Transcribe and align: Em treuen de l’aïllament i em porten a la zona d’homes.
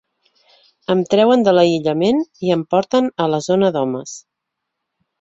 Em 0.93 1.03
treuen 1.11 1.45
de 1.49 1.53
l’aïllament 1.59 2.25
i 2.49 2.57
em 2.57 2.65
porten 2.75 3.13
a 3.27 3.31
la 3.37 3.45
zona 3.53 3.73
d’homes. 3.79 4.21